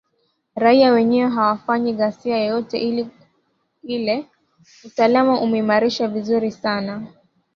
[0.55, 3.07] raia wenyewe hawafanyi ghasia yeyote
[3.83, 4.25] ile
[4.83, 7.07] usalama umeimarishwa vizuri sana